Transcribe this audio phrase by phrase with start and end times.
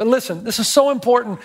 [0.00, 1.40] But listen, this is so important.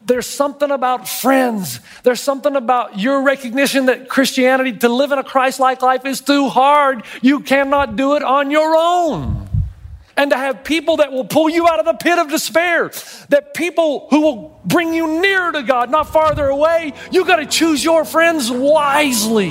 [0.00, 1.80] There's something about friends.
[2.04, 6.22] There's something about your recognition that Christianity, to live in a Christ like life, is
[6.22, 7.02] too hard.
[7.20, 9.46] You cannot do it on your own.
[10.16, 12.90] And to have people that will pull you out of the pit of despair,
[13.28, 17.46] that people who will bring you nearer to God, not farther away, you got to
[17.46, 19.50] choose your friends wisely.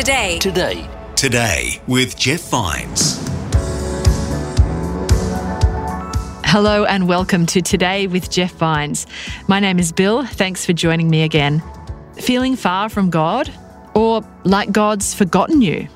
[0.00, 0.38] Today.
[0.38, 0.74] Today.
[0.76, 0.88] Today.
[1.14, 3.22] Today with Jeff Vines.
[6.46, 9.06] Hello and welcome to Today with Jeff Vines.
[9.46, 10.24] My name is Bill.
[10.24, 11.62] Thanks for joining me again.
[12.14, 13.52] Feeling far from God?
[13.94, 15.86] Or like God's forgotten you?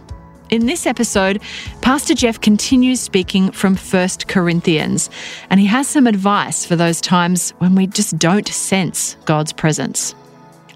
[0.50, 1.41] In this episode,
[1.80, 5.08] Pastor Jeff continues speaking from 1 Corinthians,
[5.48, 10.14] and he has some advice for those times when we just don't sense God's presence.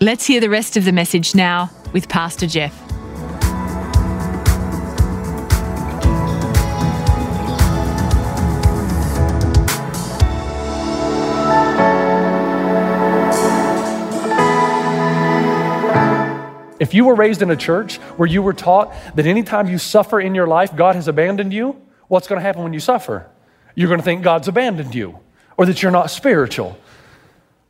[0.01, 2.89] Let's hear the rest of the message now with Pastor Jeff.
[16.79, 20.21] If you were raised in a church where you were taught that anytime you suffer
[20.21, 23.27] in your life, God has abandoned you, what's going to happen when you suffer?
[23.75, 25.19] You're going to think God's abandoned you
[25.57, 26.79] or that you're not spiritual.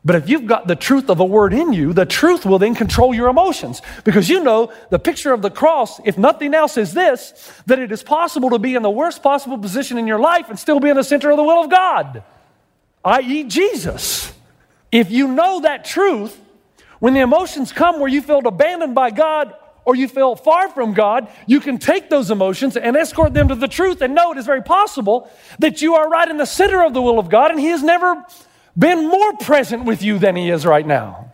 [0.05, 2.75] But if you've got the truth of a word in you, the truth will then
[2.75, 3.83] control your emotions.
[4.05, 7.91] Because you know the picture of the cross, if nothing else, is this that it
[7.91, 10.89] is possible to be in the worst possible position in your life and still be
[10.89, 12.23] in the center of the will of God,
[13.05, 14.33] i.e., Jesus.
[14.93, 16.39] If you know that truth,
[16.99, 19.55] when the emotions come where you felt abandoned by God
[19.85, 23.55] or you feel far from God, you can take those emotions and escort them to
[23.55, 26.85] the truth and know it is very possible that you are right in the center
[26.85, 28.25] of the will of God and He has never
[28.77, 31.33] been more present with you than He is right now.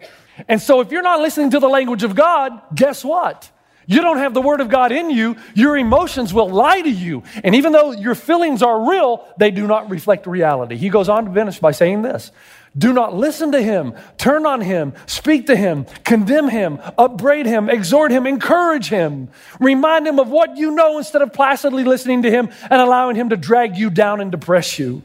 [0.48, 3.50] And so if you're not listening to the language of God, guess what?
[3.86, 7.22] You don't have the Word of God in you, your emotions will lie to you.
[7.42, 10.76] And even though your feelings are real, they do not reflect reality.
[10.76, 12.30] He goes on to finish by saying this
[12.76, 17.70] Do not listen to him, turn on him, speak to him, condemn him, upbraid him,
[17.70, 19.28] exhort him, encourage him.
[19.60, 23.28] Remind him of what you know instead of placidly listening to him and allowing him
[23.28, 25.02] to drag you down and depress you.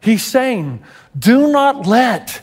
[0.00, 0.82] He's saying,
[1.18, 2.40] Do not let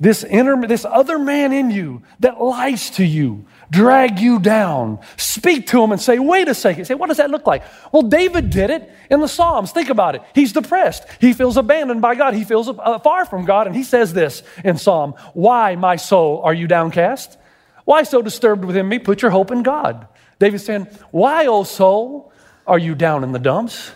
[0.00, 4.98] this inner, this other man in you that lies to you, drag you down.
[5.16, 6.84] Speak to him and say, wait a second.
[6.86, 7.62] Say, what does that look like?
[7.92, 9.72] Well, David did it in the Psalms.
[9.72, 10.22] Think about it.
[10.34, 11.04] He's depressed.
[11.20, 12.34] He feels abandoned by God.
[12.34, 13.66] He feels uh, far from God.
[13.66, 17.38] And he says this in Psalm Why, my soul, are you downcast?
[17.84, 18.98] Why so disturbed within me?
[18.98, 20.06] Put your hope in God.
[20.38, 22.32] David's saying, Why, O soul,
[22.66, 23.92] are you down in the dumps?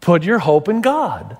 [0.00, 1.36] Put your hope in God.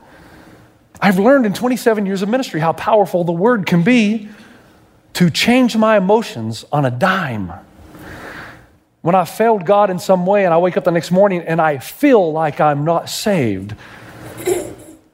[1.01, 4.29] I've learned in 27 years of ministry how powerful the word can be
[5.15, 7.53] to change my emotions on a dime.
[9.03, 11.61] When I failed God in some way and I wake up the next morning and
[11.61, 13.75] I feel like I'm not saved,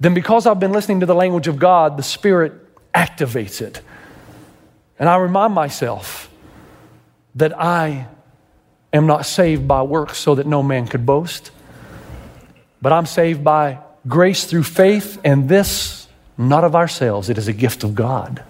[0.00, 2.52] then because I've been listening to the language of God, the Spirit
[2.92, 3.80] activates it.
[4.98, 6.30] And I remind myself
[7.36, 8.06] that I
[8.92, 11.50] am not saved by works so that no man could boast,
[12.80, 13.78] but I'm saved by
[14.08, 16.06] grace through faith, and this
[16.38, 18.42] not of ourselves, it is a gift of God.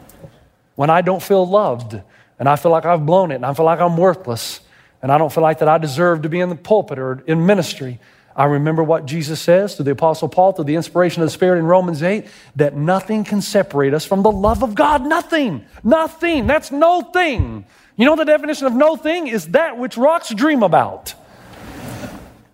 [0.76, 2.00] When I don't feel loved,
[2.38, 4.60] and I feel like I've blown it, and I feel like I'm worthless,
[5.02, 7.44] and I don't feel like that I deserve to be in the pulpit or in
[7.44, 7.98] ministry,
[8.36, 11.58] I remember what Jesus says to the Apostle Paul through the inspiration of the Spirit
[11.58, 12.26] in Romans 8
[12.56, 15.06] that nothing can separate us from the love of God.
[15.06, 15.64] Nothing.
[15.82, 16.46] Nothing.
[16.46, 17.64] That's no thing.
[17.96, 21.14] You know the definition of no thing is that which rocks dream about.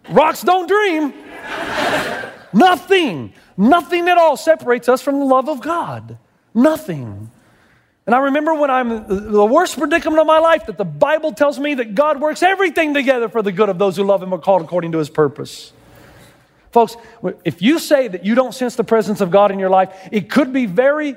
[0.09, 1.13] Rocks don't dream.
[2.53, 6.19] Nothing, nothing at all separates us from the love of God.
[6.55, 7.31] Nothing.
[8.07, 11.59] And I remember when I'm the worst predicament of my life that the Bible tells
[11.59, 14.39] me that God works everything together for the good of those who love Him are
[14.39, 15.73] called according to His purpose.
[16.73, 16.97] Folks,
[17.45, 20.31] if you say that you don't sense the presence of God in your life, it
[20.31, 21.17] could be very,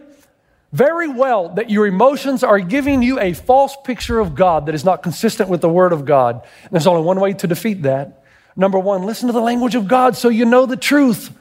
[0.73, 4.83] very well that your emotions are giving you a false picture of God that is
[4.83, 6.45] not consistent with the Word of God.
[6.63, 8.23] And there's only one way to defeat that.
[8.55, 11.35] Number one, listen to the language of God so you know the truth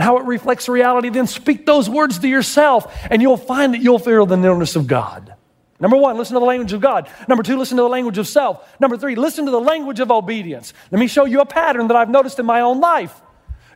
[0.00, 1.10] and how it reflects reality.
[1.10, 4.86] Then speak those words to yourself, and you'll find that you'll feel the nearness of
[4.86, 5.34] God.
[5.78, 7.06] Number one, listen to the language of God.
[7.28, 8.66] Number two, listen to the language of self.
[8.80, 10.72] Number three, listen to the language of obedience.
[10.90, 13.20] Let me show you a pattern that I've noticed in my own life.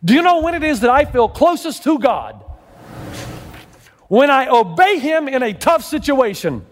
[0.02, 2.42] Do you know when it is that I feel closest to God?
[4.08, 6.64] When I obey Him in a tough situation.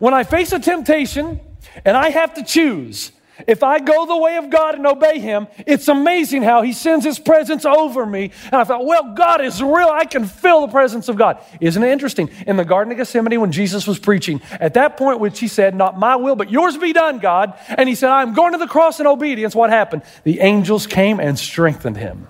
[0.00, 1.38] When I face a temptation
[1.84, 3.12] and I have to choose,
[3.46, 7.04] if I go the way of God and obey Him, it's amazing how He sends
[7.04, 8.32] His presence over me.
[8.46, 9.88] And I thought, well, God is real.
[9.88, 11.38] I can feel the presence of God.
[11.60, 12.30] Isn't it interesting?
[12.46, 15.74] In the Garden of Gethsemane, when Jesus was preaching, at that point, which He said,
[15.74, 17.58] Not my will, but yours be done, God.
[17.68, 19.54] And He said, I'm going to the cross in obedience.
[19.54, 20.02] What happened?
[20.24, 22.26] The angels came and strengthened Him.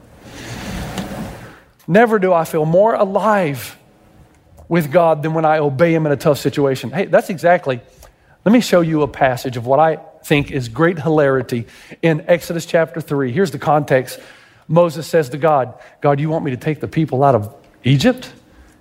[1.87, 3.77] Never do I feel more alive
[4.69, 6.91] with God than when I obey Him in a tough situation.
[6.91, 7.81] Hey, that's exactly.
[8.45, 11.67] Let me show you a passage of what I think is great hilarity
[12.03, 13.33] in Exodus chapter 3.
[13.33, 14.21] Here's the context.
[14.69, 18.33] Moses says to God, God, you want me to take the people out of Egypt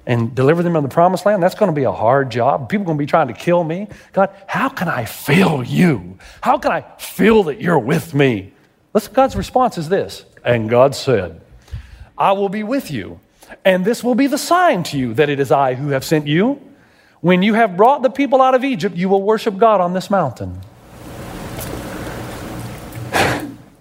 [0.05, 1.41] and deliver them in the promised land?
[1.41, 2.69] That's going to be a hard job.
[2.69, 3.87] People are going to be trying to kill me.
[4.13, 6.17] God, how can I feel you?
[6.41, 8.53] How can I feel that you're with me?
[8.93, 10.25] Listen, God's response is this.
[10.43, 11.41] And God said,
[12.17, 13.19] I will be with you,
[13.63, 16.27] and this will be the sign to you that it is I who have sent
[16.27, 16.61] you.
[17.21, 20.09] When you have brought the people out of Egypt, you will worship God on this
[20.09, 20.61] mountain.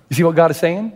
[0.09, 0.93] You see what God is saying?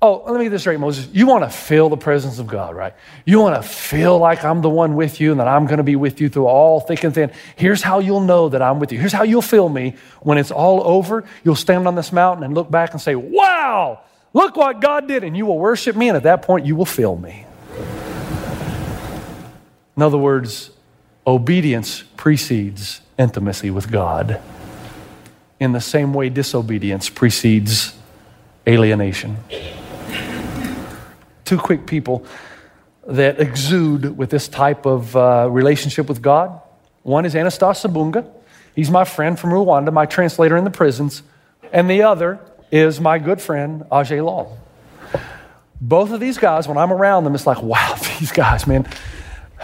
[0.00, 1.08] Oh, let me get this straight, Moses.
[1.12, 2.92] You want to feel the presence of God, right?
[3.24, 5.84] You want to feel like I'm the one with you and that I'm going to
[5.84, 7.32] be with you through all thick and thin.
[7.56, 9.00] Here's how you'll know that I'm with you.
[9.00, 11.24] Here's how you'll feel me when it's all over.
[11.44, 14.00] You'll stand on this mountain and look back and say, Wow,
[14.34, 15.24] look what God did.
[15.24, 16.08] And you will worship me.
[16.08, 17.46] And at that point, you will feel me.
[19.96, 20.70] In other words,
[21.26, 24.42] obedience precedes intimacy with God.
[25.58, 27.96] In the same way, disobedience precedes
[28.66, 29.36] alienation.
[31.44, 32.26] Two quick people
[33.06, 36.60] that exude with this type of uh, relationship with God.
[37.02, 38.28] One is Anastas Sabunga.
[38.74, 41.22] He's my friend from Rwanda, my translator in the prisons.
[41.72, 42.40] And the other
[42.70, 44.58] is my good friend, Ajay Lal.
[45.80, 48.88] Both of these guys, when I'm around them, it's like, wow, these guys, man.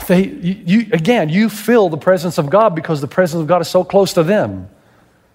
[0.06, 3.60] They, you, you, again, you feel the presence of God because the presence of God
[3.60, 4.68] is so close to them.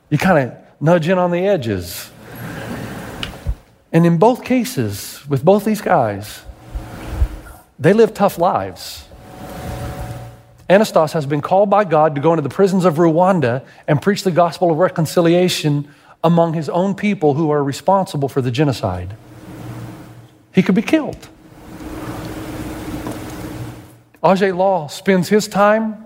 [0.09, 2.09] You kind of nudge in on the edges.
[3.91, 6.41] And in both cases, with both these guys,
[7.79, 9.07] they live tough lives.
[10.69, 14.23] Anastas has been called by God to go into the prisons of Rwanda and preach
[14.23, 15.87] the gospel of reconciliation
[16.23, 19.15] among his own people who are responsible for the genocide.
[20.53, 21.29] He could be killed.
[24.23, 26.03] Ajay Lal spends his time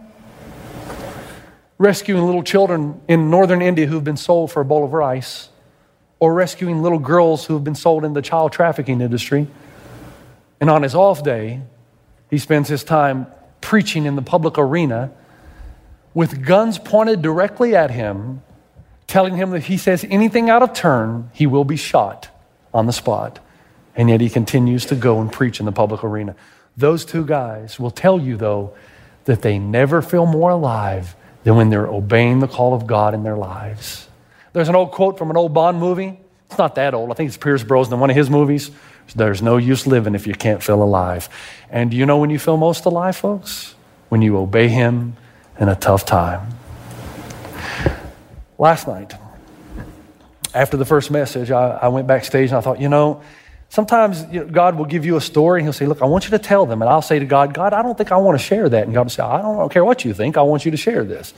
[1.77, 5.49] rescuing little children in northern India who've been sold for a bowl of rice,
[6.21, 9.47] or rescuing little girls who've been sold in the child trafficking industry.
[10.61, 11.61] And on his off day,
[12.29, 13.25] he spends his time
[13.59, 15.11] preaching in the public arena
[16.13, 18.43] with guns pointed directly at him,
[19.07, 22.29] telling him that if he says anything out of turn, he will be shot
[22.71, 23.39] on the spot.
[23.95, 26.35] And yet he continues to go and preach in the public arena.
[26.77, 28.75] Those two guys will tell you, though,
[29.25, 33.23] that they never feel more alive than when they're obeying the call of God in
[33.23, 34.07] their lives.
[34.53, 36.19] There's an old quote from an old Bond movie.
[36.49, 37.11] It's not that old.
[37.11, 38.71] I think it's Pierce Brosnan, one of his movies.
[39.15, 41.29] There's no use living if you can't feel alive.
[41.69, 43.75] And do you know when you feel most alive, folks?
[44.09, 45.15] When you obey Him
[45.59, 46.47] in a tough time.
[48.57, 49.13] Last night,
[50.53, 53.21] after the first message, I, I went backstage and I thought, you know,
[53.69, 56.39] sometimes God will give you a story and He'll say, Look, I want you to
[56.39, 56.81] tell them.
[56.81, 58.83] And I'll say to God, God, I don't think I want to share that.
[58.83, 60.37] And God will say, I don't, I don't care what you think.
[60.37, 61.33] I want you to share this.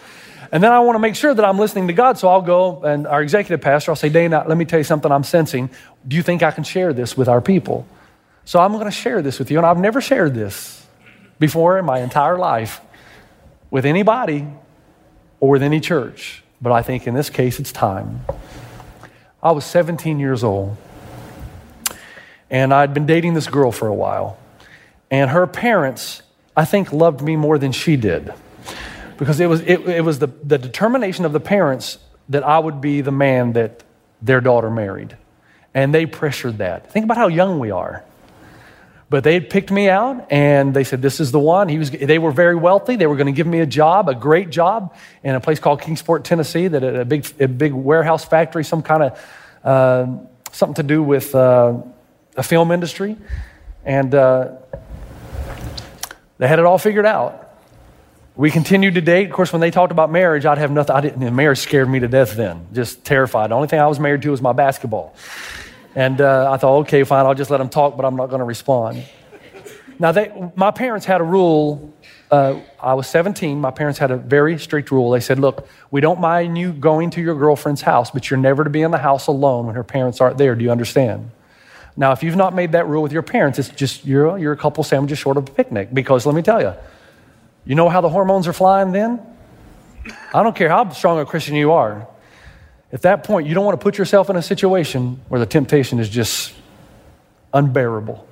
[0.53, 2.19] And then I want to make sure that I'm listening to God.
[2.19, 5.11] So I'll go and our executive pastor, I'll say, Dana, let me tell you something
[5.11, 5.71] I'm sensing.
[6.07, 7.87] Do you think I can share this with our people?
[8.45, 9.57] So I'm going to share this with you.
[9.57, 10.85] And I've never shared this
[11.39, 12.81] before in my entire life
[13.71, 14.45] with anybody
[15.39, 16.43] or with any church.
[16.61, 18.23] But I think in this case, it's time.
[19.41, 20.77] I was 17 years old.
[22.51, 24.37] And I'd been dating this girl for a while.
[25.09, 26.21] And her parents,
[26.55, 28.35] I think, loved me more than she did.
[29.23, 32.81] Because it was, it, it was the, the determination of the parents that I would
[32.81, 33.81] be the man that
[34.21, 35.15] their daughter married.
[35.73, 36.91] And they pressured that.
[36.91, 38.03] Think about how young we are.
[39.09, 41.69] But they had picked me out and they said, This is the one.
[41.69, 42.97] He was, they were very wealthy.
[42.97, 45.79] They were going to give me a job, a great job, in a place called
[45.79, 49.25] Kingsport, Tennessee, that a big, a big warehouse factory, some kind of
[49.63, 50.17] uh,
[50.51, 51.77] something to do with uh,
[52.35, 53.15] a film industry.
[53.85, 54.57] And uh,
[56.39, 57.42] they had it all figured out.
[58.35, 59.27] We continued to date.
[59.27, 60.95] Of course, when they talked about marriage, I'd have nothing.
[60.95, 63.51] I didn't, marriage scared me to death then, just terrified.
[63.51, 65.15] The only thing I was married to was my basketball.
[65.95, 68.39] And uh, I thought, okay, fine, I'll just let them talk, but I'm not going
[68.39, 69.03] to respond.
[69.99, 71.93] Now, they, my parents had a rule.
[72.31, 73.61] Uh, I was 17.
[73.61, 75.11] My parents had a very strict rule.
[75.11, 78.63] They said, look, we don't mind you going to your girlfriend's house, but you're never
[78.63, 80.55] to be in the house alone when her parents aren't there.
[80.55, 81.29] Do you understand?
[81.95, 84.57] Now, if you've not made that rule with your parents, it's just you're, you're a
[84.57, 85.93] couple sandwiches short of a picnic.
[85.93, 86.73] Because let me tell you,
[87.65, 89.21] you know how the hormones are flying then?
[90.33, 92.07] I don't care how strong a Christian you are.
[92.91, 95.99] At that point, you don't want to put yourself in a situation where the temptation
[95.99, 96.53] is just
[97.53, 98.27] unbearable.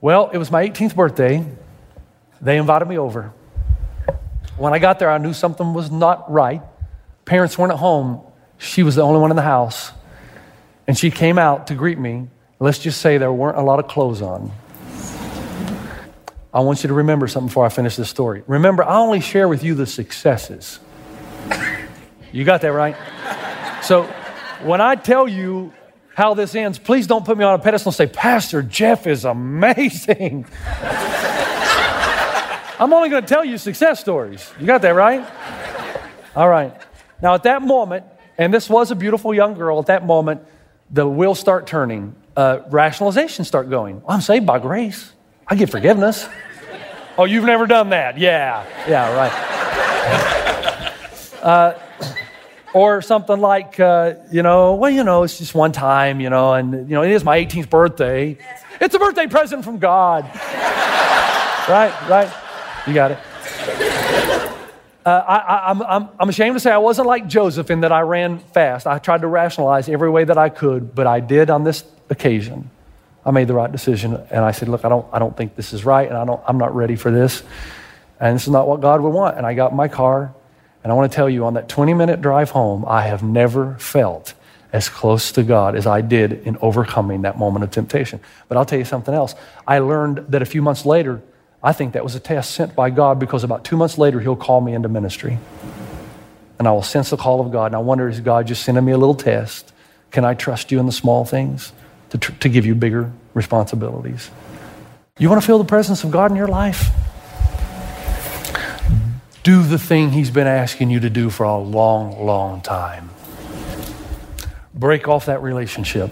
[0.00, 1.46] Well, it was my 18th birthday.
[2.40, 3.32] They invited me over.
[4.56, 6.62] When I got there, I knew something was not right.
[7.24, 8.20] Parents weren't at home.
[8.58, 9.92] She was the only one in the house.
[10.88, 12.28] And she came out to greet me.
[12.58, 14.50] Let's just say there weren't a lot of clothes on.
[16.54, 18.42] I want you to remember something before I finish this story.
[18.46, 20.80] Remember, I only share with you the successes.
[22.30, 22.94] You got that right?
[23.82, 24.04] So
[24.62, 25.72] when I tell you
[26.14, 29.24] how this ends, please don't put me on a pedestal and say, Pastor Jeff is
[29.24, 30.46] amazing.
[32.78, 34.50] I'm only going to tell you success stories.
[34.60, 35.26] You got that right?
[36.36, 36.74] All right.
[37.22, 38.04] Now, at that moment,
[38.36, 40.42] and this was a beautiful young girl, at that moment,
[40.90, 44.02] the wheels start turning, uh, rationalizations start going.
[44.06, 45.12] I'm saved by grace.
[45.46, 46.28] I get forgiveness.
[47.18, 48.18] oh, you've never done that?
[48.18, 48.64] Yeah.
[48.88, 49.48] Yeah, right.
[51.42, 51.76] Uh,
[52.72, 56.54] or something like, uh, you know, well, you know, it's just one time, you know,
[56.54, 58.38] and, you know, it is my 18th birthday.
[58.80, 60.24] It's a birthday present from God.
[61.68, 62.32] right, right.
[62.86, 63.18] You got it.
[65.04, 68.02] Uh, I, am I'm, I'm ashamed to say I wasn't like Joseph in that I
[68.02, 68.86] ran fast.
[68.86, 72.70] I tried to rationalize every way that I could, but I did on this occasion.
[73.24, 75.72] I made the right decision, and I said, "Look, I don't, I don't think this
[75.72, 77.42] is right, and I don't, I'm not ready for this,
[78.18, 80.34] and this is not what God would want." And I got in my car,
[80.82, 83.74] and I want to tell you, on that 20 minute drive home, I have never
[83.78, 84.34] felt
[84.72, 88.20] as close to God as I did in overcoming that moment of temptation.
[88.48, 89.34] But I'll tell you something else.
[89.66, 91.20] I learned that a few months later,
[91.62, 94.34] I think that was a test sent by God because about two months later, He'll
[94.34, 95.38] call me into ministry.
[96.58, 97.66] And I will sense the call of God.
[97.66, 99.72] And I wonder, is God just sending me a little test?
[100.10, 101.72] Can I trust you in the small things
[102.12, 104.30] to, tr- to give you bigger responsibilities?
[105.18, 106.88] You want to feel the presence of God in your life?
[109.42, 113.10] Do the thing He's been asking you to do for a long, long time.
[114.72, 116.10] Break off that relationship.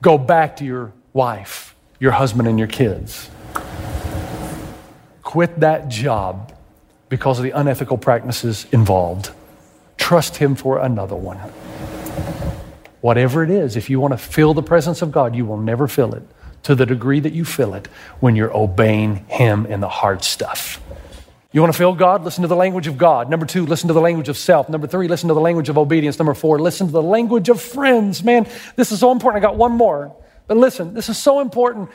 [0.00, 3.30] Go back to your wife, your husband, and your kids
[5.32, 6.52] quit that job
[7.08, 9.30] because of the unethical practices involved.
[9.96, 11.38] Trust Him for another one.
[13.02, 15.86] Whatever it is, if you want to feel the presence of God, you will never
[15.86, 16.22] feel it
[16.62, 17.88] to the degree that you feel it
[18.20, 20.80] when you're obeying Him in the hard stuff.
[21.52, 22.24] You want to feel God?
[22.24, 23.28] Listen to the language of God.
[23.28, 24.70] Number two, listen to the language of self.
[24.70, 26.18] Number three, listen to the language of obedience.
[26.18, 28.24] Number four, listen to the language of friends.
[28.24, 29.44] Man, this is so important.
[29.44, 30.16] I got one more.
[30.46, 31.90] But listen, this is so important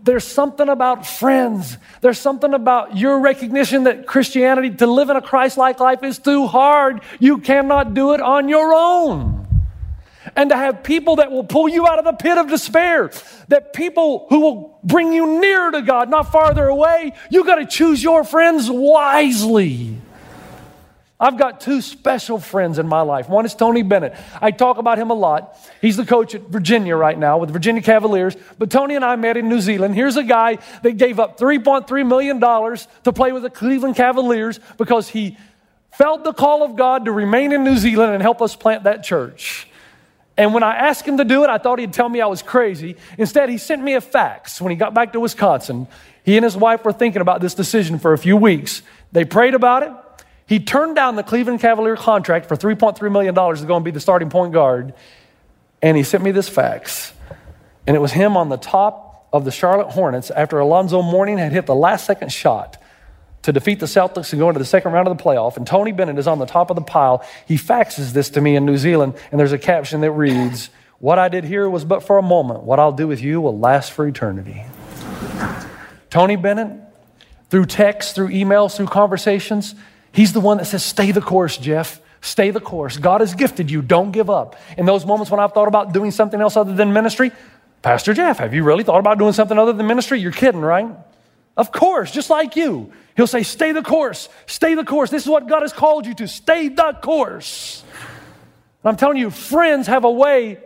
[0.00, 1.76] there's something about friends.
[2.00, 6.18] There's something about your recognition that Christianity, to live in a Christ like life, is
[6.18, 7.00] too hard.
[7.18, 9.47] You cannot do it on your own.
[10.38, 13.10] And to have people that will pull you out of the pit of despair,
[13.48, 17.66] that people who will bring you nearer to God, not farther away, you got to
[17.66, 19.96] choose your friends wisely.
[21.18, 23.28] I've got two special friends in my life.
[23.28, 24.14] One is Tony Bennett.
[24.40, 25.58] I talk about him a lot.
[25.80, 28.36] He's the coach at Virginia right now with the Virginia Cavaliers.
[28.60, 29.96] But Tony and I met in New Zealand.
[29.96, 35.08] Here's a guy that gave up $3.3 million to play with the Cleveland Cavaliers because
[35.08, 35.36] he
[35.90, 39.02] felt the call of God to remain in New Zealand and help us plant that
[39.02, 39.66] church.
[40.38, 42.42] And when I asked him to do it, I thought he'd tell me I was
[42.42, 42.96] crazy.
[43.18, 45.88] Instead, he sent me a fax when he got back to Wisconsin.
[46.22, 48.82] He and his wife were thinking about this decision for a few weeks.
[49.10, 49.92] They prayed about it.
[50.46, 54.00] He turned down the Cleveland Cavalier contract for $3.3 million to go and be the
[54.00, 54.94] starting point guard.
[55.82, 57.12] And he sent me this fax.
[57.88, 61.50] And it was him on the top of the Charlotte Hornets after Alonzo Mourning had
[61.50, 62.80] hit the last second shot
[63.42, 65.56] to defeat the Celtics and go into the second round of the playoff.
[65.56, 67.24] And Tony Bennett is on the top of the pile.
[67.46, 71.18] He faxes this to me in New Zealand, and there's a caption that reads, What
[71.18, 72.64] I did here was but for a moment.
[72.64, 74.64] What I'll do with you will last for eternity.
[76.10, 76.72] Tony Bennett,
[77.50, 79.74] through text, through emails, through conversations,
[80.12, 82.00] He's the one that says, Stay the course, Jeff.
[82.20, 82.96] Stay the course.
[82.96, 83.82] God has gifted you.
[83.82, 84.56] Don't give up.
[84.76, 87.30] In those moments when I've thought about doing something else other than ministry,
[87.82, 90.18] Pastor Jeff, have you really thought about doing something other than ministry?
[90.18, 90.88] You're kidding, right?
[91.58, 92.92] Of course, just like you.
[93.16, 95.10] He'll say, Stay the course, stay the course.
[95.10, 96.28] This is what God has called you to.
[96.28, 97.82] Stay the course.
[98.82, 100.58] And I'm telling you, friends have a way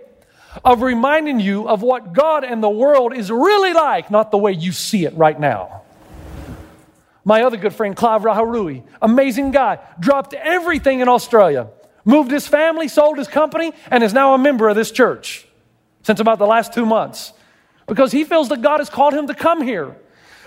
[0.64, 4.52] of reminding you of what God and the world is really like, not the way
[4.52, 5.80] you see it right now.
[7.24, 11.68] My other good friend, Clive Raharui, amazing guy, dropped everything in Australia,
[12.04, 15.46] moved his family, sold his company, and is now a member of this church
[16.02, 17.32] since about the last two months
[17.86, 19.96] because he feels that God has called him to come here.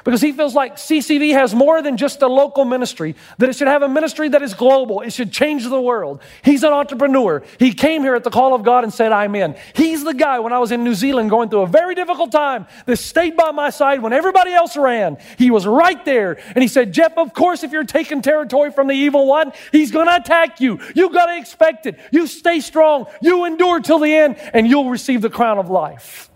[0.06, 3.68] Because he feels like CCV has more than just a local ministry, that it should
[3.68, 5.02] have a ministry that is global.
[5.02, 6.22] It should change the world.
[6.44, 7.42] He's an entrepreneur.
[7.58, 9.56] He came here at the call of God and said, I'm in.
[9.74, 12.68] He's the guy when I was in New Zealand going through a very difficult time
[12.86, 15.18] that stayed by my side when everybody else ran.
[15.40, 16.38] He was right there.
[16.54, 19.90] And he said, Jeff, of course, if you're taking territory from the evil one, he's
[19.90, 20.80] going to attack you.
[20.94, 22.00] You've got to expect it.
[22.12, 23.08] You stay strong.
[23.24, 26.30] You endure till the end, and you'll receive the crown of life.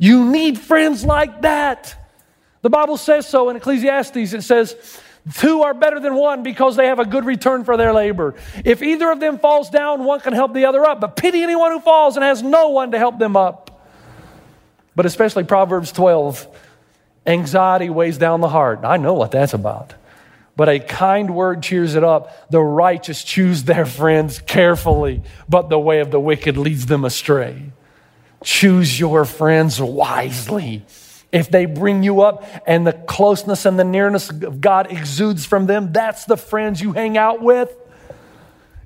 [0.00, 2.01] You need friends like that.
[2.62, 4.32] The Bible says so in Ecclesiastes.
[4.32, 4.76] It says,
[5.34, 8.34] Two are better than one because they have a good return for their labor.
[8.64, 11.00] If either of them falls down, one can help the other up.
[11.00, 13.86] But pity anyone who falls and has no one to help them up.
[14.96, 16.46] But especially Proverbs 12
[17.24, 18.80] anxiety weighs down the heart.
[18.82, 19.94] I know what that's about.
[20.56, 22.50] But a kind word cheers it up.
[22.50, 27.72] The righteous choose their friends carefully, but the way of the wicked leads them astray.
[28.44, 30.84] Choose your friends wisely.
[31.32, 35.66] If they bring you up and the closeness and the nearness of God exudes from
[35.66, 37.74] them, that's the friends you hang out with.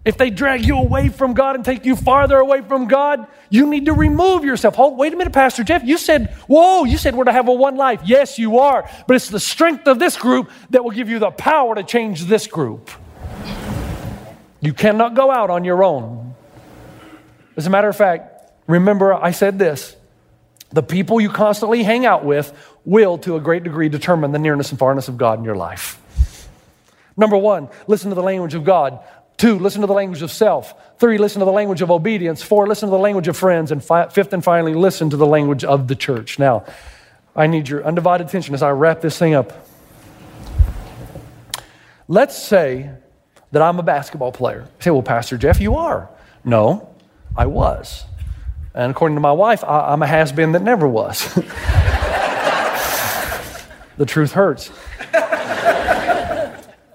[0.04, 3.66] If they drag you away from God and take you farther away from God, you
[3.66, 4.76] need to remove yourself.
[4.76, 5.82] Hold, wait a minute, Pastor Jeff.
[5.82, 8.02] You said, whoa, you said we're to have a one life.
[8.04, 8.88] Yes, you are.
[9.08, 12.26] But it's the strength of this group that will give you the power to change
[12.26, 12.88] this group.
[14.60, 16.36] You cannot go out on your own.
[17.56, 19.95] As a matter of fact, remember I said this
[20.70, 22.52] the people you constantly hang out with
[22.84, 26.00] will, to a great degree, determine the nearness and farness of God in your life.
[27.16, 29.00] Number one, listen to the language of God.
[29.36, 30.74] Two, listen to the language of self.
[30.98, 32.42] Three, listen to the language of obedience.
[32.42, 33.70] Four, listen to the language of friends.
[33.70, 36.38] And fi- fifth and finally, listen to the language of the church.
[36.38, 36.64] Now,
[37.34, 39.66] I need your undivided attention as I wrap this thing up.
[42.08, 42.90] Let's say
[43.52, 44.60] that I'm a basketball player.
[44.60, 46.08] You say, well, Pastor Jeff, you are.
[46.44, 46.94] No,
[47.36, 48.04] I was.
[48.76, 51.24] And according to my wife, I, am a has been that never was.
[53.96, 54.70] the truth hurts.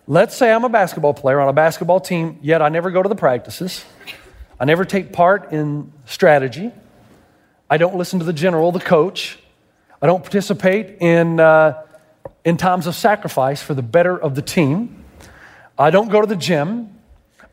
[0.07, 3.09] Let's say I'm a basketball player on a basketball team, yet I never go to
[3.09, 3.83] the practices.
[4.59, 6.71] I never take part in strategy.
[7.67, 9.39] I don't listen to the general, the coach.
[10.03, 11.81] I don't participate in, uh,
[12.45, 15.03] in times of sacrifice for the better of the team.
[15.79, 16.95] I don't go to the gym.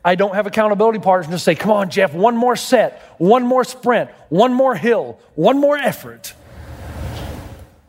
[0.03, 3.63] I don't have accountability partners to say, come on, Jeff, one more set, one more
[3.63, 6.33] sprint, one more hill, one more effort.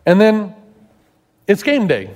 [0.04, 0.54] And then
[1.46, 2.10] it's game day.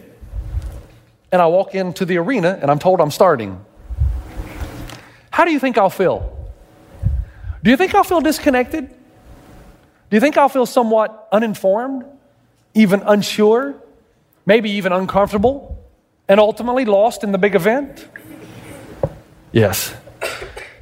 [1.31, 3.65] And I walk into the arena and I'm told I'm starting.
[5.31, 6.31] How do you think I'll feel?
[7.63, 8.89] Do you think I'll feel disconnected?
[8.89, 12.05] Do you think I'll feel somewhat uninformed,
[12.75, 13.75] even unsure,
[14.47, 15.83] maybe even uncomfortable,
[16.29, 18.07] and ultimately lost in the big event?
[19.55, 19.95] Yes.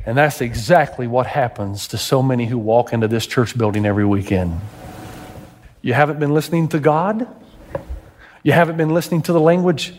[0.07, 4.07] And that's exactly what happens to so many who walk into this church building every
[4.07, 4.59] weekend.
[5.83, 7.29] You haven't been listening to God.
[8.43, 9.95] You haven't been listening to the language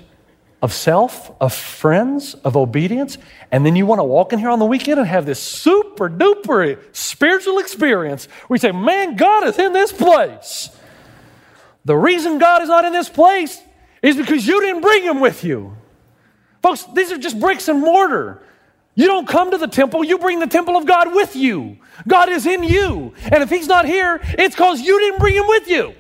[0.60, 3.20] of self, of friends, of obedience.
[3.52, 6.10] And then you want to walk in here on the weekend and have this super
[6.10, 10.76] duper spiritual experience where you say, Man, God is in this place.
[11.86, 13.62] The reason God is not in this place
[14.02, 15.78] is because you didn't bring him with you.
[16.64, 18.42] Folks, these are just bricks and mortar.
[18.96, 21.78] You don't come to the temple, you bring the temple of God with you.
[22.08, 23.14] God is in you.
[23.24, 25.96] And if He's not here, it's because you didn't bring Him with you.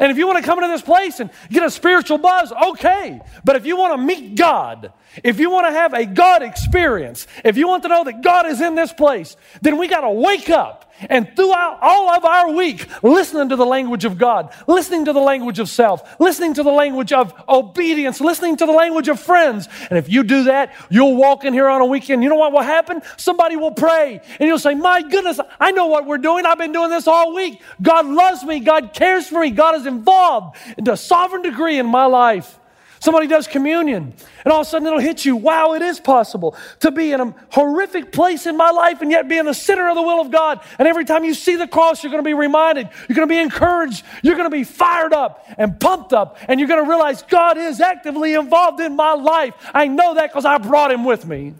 [0.00, 3.20] And if you want to come into this place and get a spiritual buzz, okay.
[3.44, 7.26] But if you want to meet God, if you want to have a God experience,
[7.44, 10.10] if you want to know that God is in this place, then we got to
[10.10, 15.06] wake up and throughout all of our week, listening to the language of God, listening
[15.06, 19.08] to the language of self, listening to the language of obedience, listening to the language
[19.08, 19.68] of friends.
[19.90, 22.22] And if you do that, you'll walk in here on a weekend.
[22.22, 23.02] You know what will happen?
[23.16, 26.46] Somebody will pray and you'll say, My goodness, I know what we're doing.
[26.46, 27.60] I've been doing this all week.
[27.80, 28.60] God loves me.
[28.60, 29.50] God cares for me.
[29.50, 32.58] God is involved in a sovereign degree in my life.
[33.02, 35.34] Somebody does communion, and all of a sudden it'll hit you.
[35.34, 39.28] Wow, it is possible to be in a horrific place in my life and yet
[39.28, 40.60] be in the center of the will of God.
[40.78, 43.34] And every time you see the cross, you're going to be reminded, you're going to
[43.34, 46.88] be encouraged, you're going to be fired up and pumped up, and you're going to
[46.88, 49.54] realize God is actively involved in my life.
[49.74, 51.54] I know that because I brought him with me.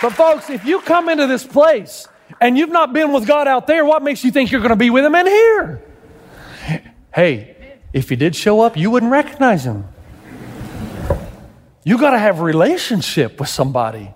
[0.00, 2.06] But, folks, if you come into this place
[2.44, 4.76] and you've not been with God out there, what makes you think you're going to
[4.76, 5.82] be with Him in here?
[7.14, 9.86] Hey, if He did show up, you wouldn't recognize Him.
[11.84, 14.10] You got to have a relationship with somebody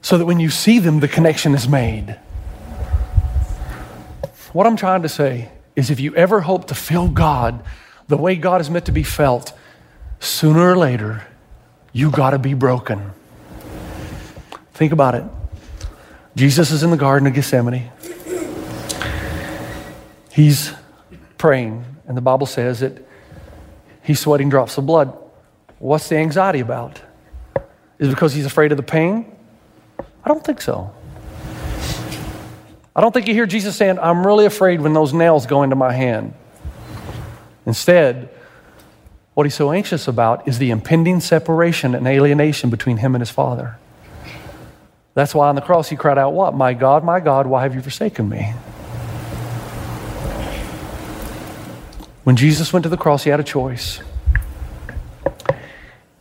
[0.00, 2.18] so that when you see them, the connection is made.
[4.54, 7.62] What I'm trying to say is if you ever hope to feel God
[8.06, 9.52] the way God is meant to be felt,
[10.20, 11.26] sooner or later,
[11.92, 13.12] you got to be broken.
[14.72, 15.24] Think about it.
[16.38, 17.90] Jesus is in the Garden of Gethsemane.
[20.30, 20.72] He's
[21.36, 23.04] praying, and the Bible says that
[24.04, 25.18] he's sweating drops of blood.
[25.80, 27.00] What's the anxiety about?
[27.98, 29.36] Is it because he's afraid of the pain?
[29.98, 30.94] I don't think so.
[32.94, 35.74] I don't think you hear Jesus saying, I'm really afraid when those nails go into
[35.74, 36.34] my hand.
[37.66, 38.28] Instead,
[39.34, 43.30] what he's so anxious about is the impending separation and alienation between him and his
[43.30, 43.76] Father.
[45.18, 46.54] That's why on the cross he cried out, What?
[46.54, 48.54] My God, my God, why have you forsaken me?
[52.22, 54.00] When Jesus went to the cross, he had a choice.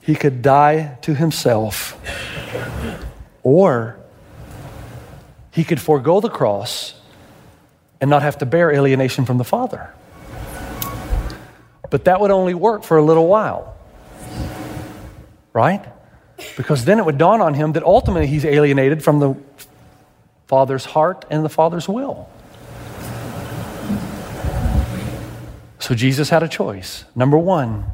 [0.01, 1.95] He could die to himself,
[3.43, 3.99] or
[5.51, 6.99] he could forego the cross
[8.01, 9.93] and not have to bear alienation from the Father.
[11.91, 13.77] But that would only work for a little while,
[15.53, 15.85] right?
[16.55, 19.35] Because then it would dawn on him that ultimately he's alienated from the
[20.47, 22.29] Father's heart and the Father's will.
[25.79, 27.05] So Jesus had a choice.
[27.15, 27.85] Number one,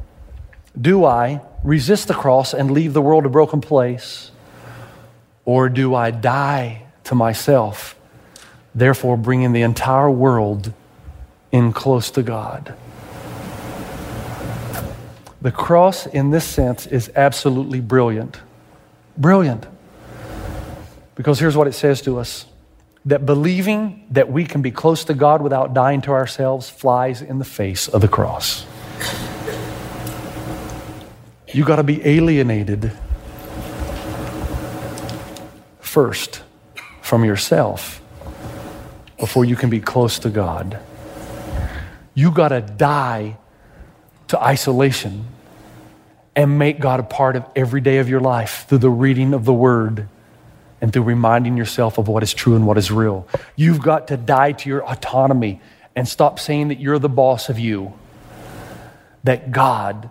[0.80, 4.32] do I resist the cross and leave the world a broken place?
[5.46, 7.96] Or do I die to myself,
[8.74, 10.74] therefore bringing the entire world
[11.52, 12.76] in close to God?
[15.44, 18.40] The cross, in this sense, is absolutely brilliant.
[19.18, 19.68] Brilliant.
[21.16, 22.46] Because here's what it says to us
[23.04, 27.40] that believing that we can be close to God without dying to ourselves flies in
[27.40, 28.66] the face of the cross.
[31.50, 32.94] You got to be alienated
[35.82, 36.42] first
[37.02, 38.02] from yourself
[39.20, 40.80] before you can be close to God.
[42.14, 43.36] You got to die
[44.30, 45.26] to isolation
[46.36, 49.46] and make God a part of every day of your life through the reading of
[49.46, 50.08] the Word
[50.82, 53.28] and through reminding yourself of what is true and what is real.
[53.56, 55.62] You've got to die to your autonomy
[55.96, 57.94] and stop saying that you're the boss of you,
[59.24, 60.10] that God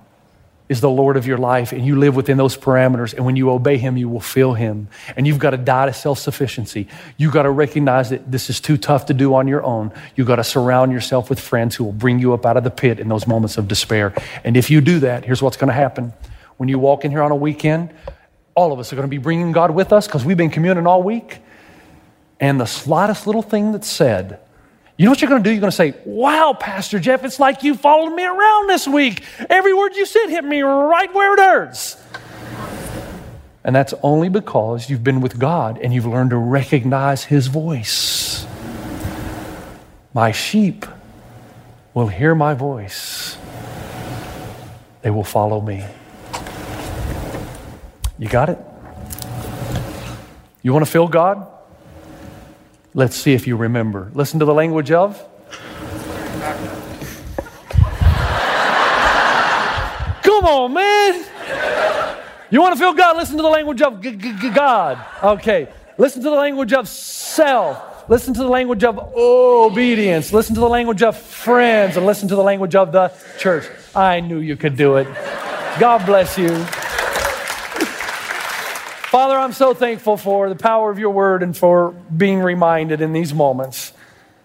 [0.73, 3.15] is the Lord of your life and you live within those parameters.
[3.15, 4.89] And when you obey Him, you will feel Him.
[5.17, 6.89] And you've got to die to self sufficiency.
[7.17, 9.93] You've got to recognize that this is too tough to do on your own.
[10.17, 12.71] You've got to surround yourself with friends who will bring you up out of the
[12.71, 14.15] pit in those moments of despair.
[14.43, 16.13] And if you do that, here's what's going to happen.
[16.57, 17.93] When you walk in here on a weekend,
[18.55, 20.87] all of us are going to be bringing God with us because we've been communing
[20.87, 21.39] all week.
[22.41, 24.41] And the slightest little thing that's said,
[25.03, 25.53] you know what you're going to do?
[25.53, 29.25] You're going to say, Wow, Pastor Jeff, it's like you followed me around this week.
[29.51, 32.01] Every word you said hit me right where it hurts.
[33.65, 38.47] And that's only because you've been with God and you've learned to recognize His voice.
[40.15, 40.87] My sheep
[41.95, 43.37] will hear my voice,
[45.03, 45.85] they will follow me.
[48.21, 48.59] You got it?
[50.63, 51.52] You want to feel God?
[52.95, 54.11] Let's see if you remember.
[54.13, 55.19] Listen to the language of.
[60.23, 61.25] Come on, man.
[62.51, 63.17] You want to feel God?
[63.17, 64.03] Listen to the language of
[64.55, 64.99] God.
[65.23, 65.69] Okay.
[65.97, 68.11] Listen to the language of self.
[68.11, 70.33] Listen to the language of obedience.
[70.35, 71.97] Listen to the language of friends.
[71.97, 73.65] And listen to the language of the church.
[73.95, 75.07] I knew you could do it.
[75.79, 76.67] God bless you.
[79.43, 83.35] I'm so thankful for the power of your word and for being reminded in these
[83.35, 83.93] moments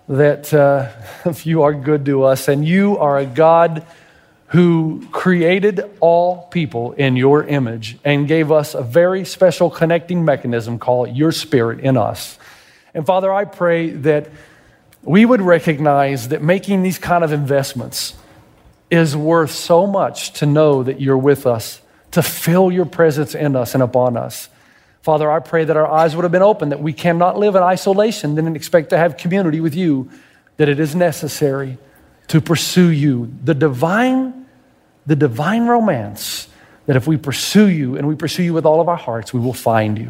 [0.09, 0.89] that uh,
[1.43, 3.85] you are good to us and you are a God
[4.47, 10.79] who created all people in your image and gave us a very special connecting mechanism
[10.79, 12.39] called your spirit in us.
[12.95, 14.31] And Father, I pray that
[15.03, 18.15] we would recognize that making these kind of investments
[18.89, 21.81] is worth so much to know that you're with us,
[22.13, 24.49] to feel your presence in us and upon us.
[25.07, 27.63] Father, I pray that our eyes would have been open, that we cannot live in
[27.63, 30.11] isolation and expect to have community with you,
[30.57, 31.77] that it is necessary
[32.27, 33.31] to pursue you.
[33.41, 34.45] The divine,
[35.05, 36.49] the divine romance,
[36.87, 39.39] that if we pursue you and we pursue you with all of our hearts, we
[39.39, 40.09] will find you.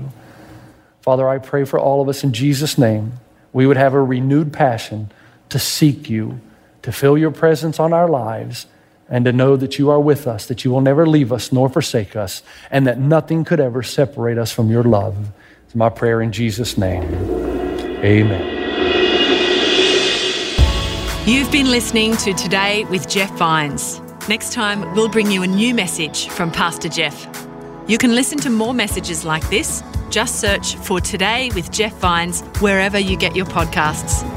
[1.01, 3.19] Father, I pray for all of us in Jesus' name,
[3.53, 5.11] we would have a renewed passion
[5.49, 6.41] to seek you,
[6.81, 8.65] to feel your presence on our lives,
[9.09, 11.69] and to know that you are with us, that you will never leave us nor
[11.69, 15.31] forsake us, and that nothing could ever separate us from your love.
[15.65, 17.03] It's my prayer in Jesus' name.
[18.03, 18.55] Amen.
[21.27, 23.99] You've been listening to Today with Jeff Vines.
[24.29, 27.27] Next time, we'll bring you a new message from Pastor Jeff.
[27.87, 29.83] You can listen to more messages like this.
[30.09, 34.36] Just search for Today with Jeff Vines wherever you get your podcasts.